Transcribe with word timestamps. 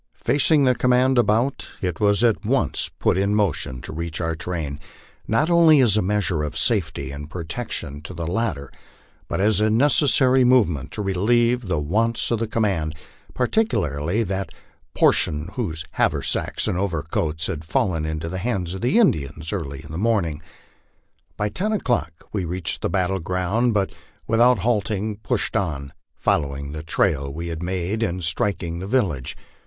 Facing 0.25 0.63
the 0.63 0.73
command 0.73 1.19
about, 1.19 1.73
it 1.79 1.99
was 1.99 2.23
at 2.23 2.43
once 2.43 2.89
put 2.97 3.19
in 3.19 3.35
motion 3.35 3.81
to 3.81 3.93
reach 3.93 4.19
oui 4.19 4.35
train, 4.35 4.79
not 5.27 5.47
only 5.51 5.79
as 5.79 5.95
a 5.95 6.01
measure 6.01 6.41
of 6.41 6.57
safety 6.57 7.11
and 7.11 7.29
protection 7.29 8.01
to 8.01 8.15
the 8.15 8.25
latter, 8.25 8.71
but 9.27 9.39
as 9.39 9.61
a 9.61 9.69
ne 9.69 9.85
cessary 9.85 10.43
movement 10.43 10.89
to 10.93 11.03
relieve 11.03 11.67
the 11.67 11.77
wants 11.77 12.31
of 12.31 12.39
the 12.39 12.47
command, 12.47 12.95
particularly 13.35 14.23
that 14.23 14.49
por 14.95 15.13
tion 15.13 15.49
whose 15.53 15.85
haversacks 15.91 16.67
and 16.67 16.79
overcoats 16.79 17.45
had 17.45 17.63
fallen 17.63 18.03
into 18.03 18.27
the 18.27 18.39
hands 18.39 18.73
of 18.73 18.81
the 18.81 18.97
Indians 18.97 19.53
early 19.53 19.83
in 19.83 19.91
the 19.91 19.99
morning. 19.99 20.41
By 21.37 21.49
ten 21.49 21.71
o'clock 21.71 22.27
we 22.33 22.43
reached 22.43 22.81
the 22.81 22.89
battle 22.89 23.19
ground, 23.19 23.75
but 23.75 23.93
with 24.25 24.41
out 24.41 24.57
halting 24.65 25.17
pushed 25.17 25.55
on, 25.55 25.93
following 26.15 26.71
the 26.71 26.81
trail 26.81 27.31
we 27.31 27.49
had 27.49 27.61
made 27.61 28.01
in 28.01 28.23
striking 28.23 28.79
the 28.79 28.87
village. 28.87 29.37